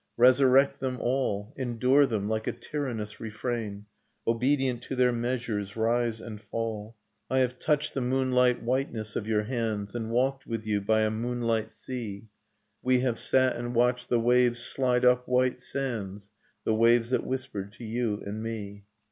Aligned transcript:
Resurrect 0.17 0.79
them 0.79 0.97
all, 0.99 1.53
Endure 1.55 2.07
them, 2.07 2.27
like 2.27 2.47
a 2.47 2.51
tyrannous 2.51 3.19
refrain,— 3.19 3.85
Obedient 4.27 4.81
to 4.81 4.95
their 4.95 5.11
measures 5.11 5.75
rise 5.77 6.19
and 6.19 6.41
fall... 6.41 6.95
I 7.29 7.37
have 7.41 7.59
touched 7.59 7.93
the 7.93 8.01
moonlight 8.01 8.63
whiteness 8.63 9.15
of 9.15 9.27
your 9.27 9.43
hands 9.43 9.93
And 9.93 10.07
w^alked 10.09 10.47
with 10.47 10.65
you 10.65 10.81
by 10.81 11.01
a 11.01 11.11
moonlight 11.11 11.69
sea; 11.69 12.29
AVe 12.83 13.01
have 13.01 13.19
sat 13.19 13.55
and 13.55 13.75
w^atched 13.75 14.07
the 14.07 14.19
waves 14.19 14.57
slide 14.57 15.05
up 15.05 15.27
white 15.27 15.61
sands, 15.61 16.31
Nocturne 16.65 16.73
of 16.73 16.79
Remembered 16.79 16.79
Spring 16.79 16.79
The 16.79 16.79
waves 16.79 17.09
that 17.11 17.27
whispered 17.29 17.71
to 17.73 17.83
you 17.83 18.23
and 18.25 18.41
me. 18.41 18.85